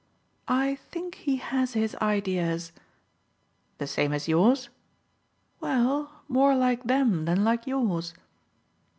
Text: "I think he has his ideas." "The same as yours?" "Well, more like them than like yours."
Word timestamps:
"I 0.47 0.79
think 0.89 1.13
he 1.13 1.35
has 1.35 1.73
his 1.73 1.93
ideas." 1.97 2.71
"The 3.77 3.85
same 3.85 4.13
as 4.13 4.27
yours?" 4.27 4.69
"Well, 5.59 6.23
more 6.27 6.55
like 6.55 6.85
them 6.85 7.25
than 7.25 7.43
like 7.43 7.67
yours." 7.67 8.15